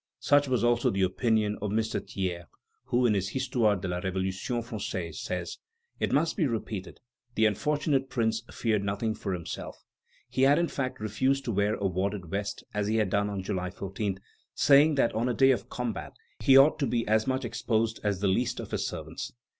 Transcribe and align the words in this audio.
Such 0.19 0.49
also 0.49 0.83
was 0.89 0.93
the 0.95 1.03
opinion 1.03 1.59
of 1.61 1.71
M. 1.71 1.79
Thiers, 1.83 2.45
who, 2.85 3.05
in 3.05 3.13
his 3.13 3.29
Histoire 3.29 3.75
de 3.75 3.87
la 3.87 4.01
Révolution 4.01 4.63
française, 4.67 5.13
says: 5.17 5.59
"It 5.99 6.11
must 6.11 6.35
be 6.35 6.47
repeated, 6.47 6.99
the 7.35 7.45
unfortunate 7.45 8.09
Prince 8.09 8.41
feared 8.51 8.83
nothing 8.83 9.13
for 9.13 9.31
himself. 9.31 9.77
He 10.27 10.41
had, 10.41 10.57
in 10.57 10.69
fact, 10.69 10.99
refused 10.99 11.45
to 11.45 11.51
wear 11.51 11.75
a 11.75 11.85
wadded 11.85 12.25
vest, 12.25 12.63
as 12.73 12.87
he 12.87 12.95
had 12.95 13.11
done 13.11 13.29
on 13.29 13.43
July 13.43 13.69
14, 13.69 14.19
saying 14.55 14.95
that 14.95 15.13
on 15.13 15.29
a 15.29 15.35
day 15.35 15.51
of 15.51 15.69
combat 15.69 16.13
he 16.39 16.57
ought 16.57 16.79
to 16.79 16.87
be 16.87 17.07
as 17.07 17.27
much 17.27 17.45
exposed 17.45 17.99
as 18.03 18.21
the 18.21 18.27
least 18.27 18.59
of 18.59 18.71
his 18.71 18.87
servants. 18.87 19.31